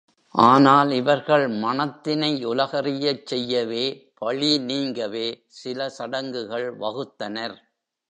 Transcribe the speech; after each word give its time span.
ஆனால் 0.35 0.91
இவர்கள் 0.91 1.45
மணத்தினை 1.57 2.45
உலகறியச் 2.45 3.25
செய்யவே, 3.25 3.85
பழி 4.19 4.57
நீங்கவே, 4.67 5.27
சில 5.47 5.89
சடங்குகள் 5.89 6.69
வகுத்தனர். 6.77 7.57